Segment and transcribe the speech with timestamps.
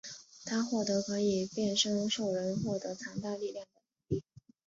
[0.45, 4.23] 他获得可以变身兽人获得强大力量的能力。